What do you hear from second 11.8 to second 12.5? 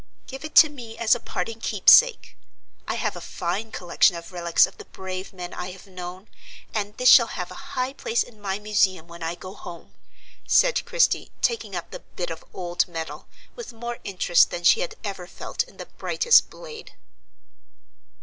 the "bit of